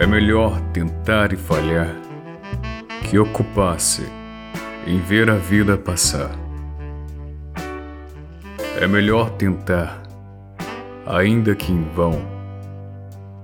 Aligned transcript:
É 0.00 0.06
melhor 0.06 0.60
tentar 0.72 1.32
e 1.32 1.36
falhar 1.36 1.92
que 3.02 3.18
ocupar-se 3.18 4.06
em 4.86 5.00
ver 5.00 5.28
a 5.28 5.34
vida 5.34 5.76
passar. 5.76 6.30
É 8.80 8.86
melhor 8.86 9.28
tentar, 9.30 10.00
ainda 11.04 11.52
que 11.56 11.72
em 11.72 11.82
vão, 11.96 12.12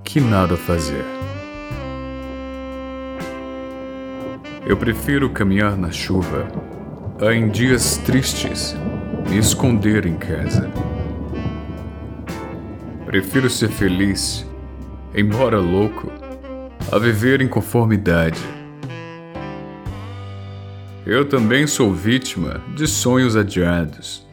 que 0.05 0.21
nada 0.21 0.57
fazer. 0.57 1.05
Eu 4.65 4.77
prefiro 4.77 5.31
caminhar 5.31 5.77
na 5.77 5.91
chuva 5.91 6.47
a 7.21 7.35
em 7.35 7.49
dias 7.49 7.97
tristes 7.97 8.77
me 9.29 9.39
esconder 9.39 10.07
em 10.07 10.15
casa. 10.15 10.71
Prefiro 13.07 13.51
ser 13.51 13.71
feliz, 13.71 14.49
embora 15.17 15.59
louco, 15.59 16.24
a 16.95 16.99
viver 17.01 17.41
em 17.41 17.49
conformidade. 17.49 18.39
Eu 21.05 21.29
também 21.29 21.67
sou 21.67 21.93
vítima 21.93 22.63
de 22.77 22.87
sonhos 22.87 23.35
adiados, 23.35 24.25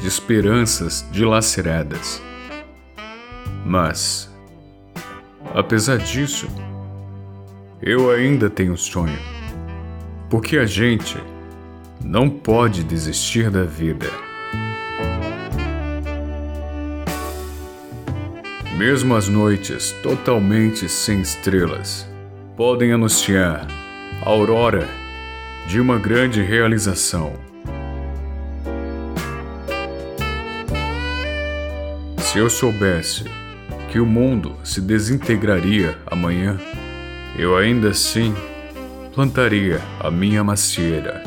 de 0.00 0.08
esperanças 0.08 1.06
dilaceradas. 1.12 2.20
Mas, 3.64 4.28
apesar 5.54 5.98
disso, 5.98 6.48
eu 7.80 8.10
ainda 8.10 8.50
tenho 8.50 8.76
sonho, 8.76 9.18
porque 10.28 10.58
a 10.58 10.66
gente 10.66 11.16
não 12.04 12.28
pode 12.28 12.82
desistir 12.82 13.52
da 13.52 13.62
vida. 13.62 14.10
Mesmo 18.76 19.16
as 19.16 19.26
noites 19.26 19.92
totalmente 20.02 20.86
sem 20.86 21.22
estrelas 21.22 22.06
podem 22.58 22.92
anunciar 22.92 23.66
a 24.22 24.28
aurora 24.28 24.86
de 25.66 25.80
uma 25.80 25.98
grande 25.98 26.42
realização. 26.42 27.32
Se 32.18 32.38
eu 32.38 32.50
soubesse 32.50 33.24
que 33.90 33.98
o 33.98 34.04
mundo 34.04 34.54
se 34.62 34.82
desintegraria 34.82 35.96
amanhã, 36.06 36.58
eu 37.38 37.56
ainda 37.56 37.88
assim 37.88 38.34
plantaria 39.14 39.80
a 39.98 40.10
minha 40.10 40.44
macieira. 40.44 41.24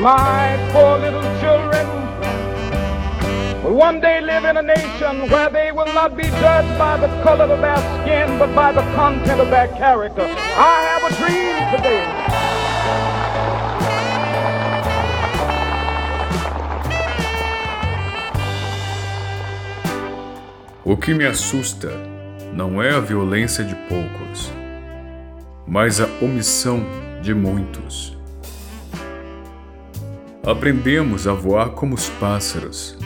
My 0.00 0.56
poor 0.72 0.98
little 0.98 1.22
children 1.40 1.86
will 3.62 3.74
one 3.74 4.00
day 4.00 4.20
live 4.20 4.44
in 4.44 4.56
a 4.56 4.62
nation 4.62 5.30
where 5.30 5.48
they 5.48 5.70
will 5.72 5.92
not 5.94 6.16
be 6.16 6.24
judged 6.24 6.78
by 6.78 6.96
the 6.96 7.08
color 7.22 7.44
of 7.44 7.60
their 7.60 7.76
skin, 7.76 8.38
but 8.38 8.54
by 8.54 8.72
the 8.72 8.82
content 8.94 9.40
of 9.40 9.50
their 9.50 9.68
character. 9.68 10.22
I 10.22 10.82
have 10.90 11.02
a 11.10 11.14
dream 11.16 11.70
today. 11.76 12.04
O 20.84 20.96
que 20.98 21.14
me 21.14 21.24
assusta 21.24 21.88
não 22.52 22.82
é 22.82 22.90
a 22.90 23.00
violência 23.00 23.64
de 23.64 23.74
poucos, 23.88 24.52
mas 25.66 26.00
a 26.00 26.06
omissão 26.20 26.84
de 27.22 27.32
muitos. 27.32 28.14
Aprendemos 30.46 31.26
a 31.26 31.32
voar 31.32 31.70
como 31.70 31.94
os 31.94 32.10
pássaros, 32.10 32.98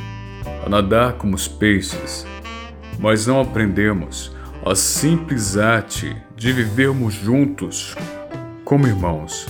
a 0.67 0.69
nadar 0.69 1.13
como 1.13 1.37
os 1.37 1.47
peixes, 1.47 2.27
mas 2.99 3.29
não 3.29 3.41
aprendemos 3.41 4.35
a 4.67 4.75
simples 4.75 5.57
arte 5.57 6.21
de 6.35 6.53
vivermos 6.53 7.15
juntos 7.15 7.95
como 8.65 8.89
irmãos. 8.89 9.47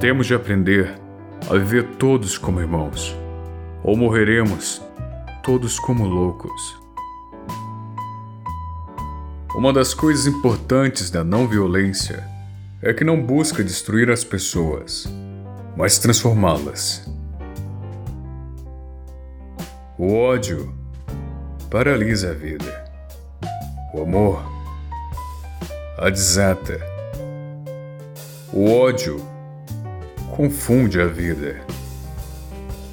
Temos 0.00 0.26
de 0.26 0.34
aprender 0.34 0.98
a 1.48 1.54
viver 1.54 1.84
todos 1.96 2.36
como 2.36 2.60
irmãos, 2.60 3.16
ou 3.84 3.96
morreremos 3.96 4.89
todos 5.42 5.78
como 5.78 6.06
loucos. 6.06 6.80
Uma 9.54 9.72
das 9.72 9.94
coisas 9.94 10.26
importantes 10.26 11.10
da 11.10 11.24
não 11.24 11.46
violência 11.48 12.24
é 12.82 12.92
que 12.92 13.04
não 13.04 13.20
busca 13.20 13.64
destruir 13.64 14.10
as 14.10 14.24
pessoas, 14.24 15.06
mas 15.76 15.98
transformá-las. 15.98 17.06
O 19.98 20.14
ódio 20.14 20.74
paralisa 21.70 22.30
a 22.30 22.34
vida. 22.34 22.84
O 23.92 24.02
amor 24.02 24.42
a 26.00 26.08
desata. 26.08 26.80
O 28.52 28.72
ódio 28.72 29.20
confunde 30.34 30.98
a 30.98 31.06
vida. 31.06 31.60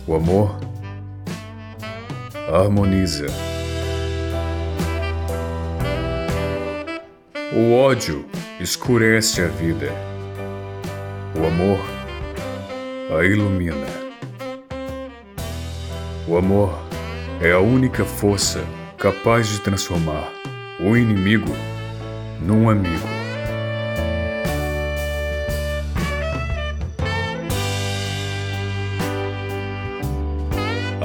O 0.06 0.14
amor 0.14 0.60
harmoniza. 2.48 3.28
O 7.54 7.74
ódio 7.74 8.26
escurece 8.60 9.42
a 9.42 9.48
vida. 9.48 9.92
O 11.36 11.46
amor 11.46 11.80
a 13.16 13.24
ilumina. 13.24 13.88
O 16.28 16.38
amor 16.38 16.78
é 17.42 17.52
a 17.52 17.60
única 17.60 18.04
força 18.04 18.64
capaz 18.98 19.48
de 19.48 19.62
transformar 19.62 20.30
o 20.80 20.98
inimigo 20.98 21.52
num 22.42 22.70
amigo. 22.70 23.17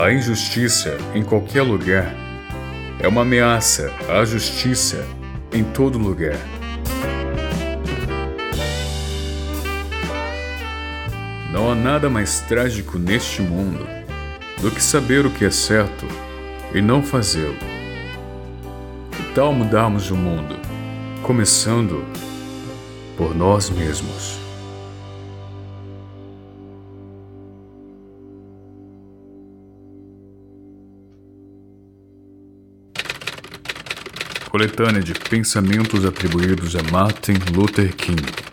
A 0.02 0.12
injustiça 0.12 0.98
em 1.14 1.22
qualquer 1.22 1.62
lugar 1.62 2.12
é 2.98 3.06
uma 3.06 3.22
ameaça 3.22 3.88
à 4.08 4.24
justiça 4.24 5.06
em 5.52 5.62
todo 5.62 5.96
lugar. 5.96 6.36
Não 11.52 11.70
há 11.70 11.76
nada 11.76 12.10
mais 12.10 12.40
trágico 12.40 12.98
neste 12.98 13.42
mundo 13.42 13.86
do 14.60 14.72
que 14.72 14.82
saber 14.82 15.24
o 15.24 15.30
que 15.30 15.44
é 15.44 15.52
certo 15.52 16.04
e 16.74 16.82
não 16.82 17.00
fazê-lo. 17.00 17.54
Que 19.12 19.22
tal 19.36 19.52
mudarmos 19.52 20.10
o 20.10 20.16
mundo, 20.16 20.56
começando 21.22 22.04
por 23.16 23.36
nós 23.36 23.70
mesmos? 23.70 24.51
Coletânea 34.52 35.00
de 35.00 35.14
pensamentos 35.14 36.04
atribuídos 36.04 36.76
a 36.76 36.82
Martin 36.90 37.38
Luther 37.54 37.90
King. 37.94 38.51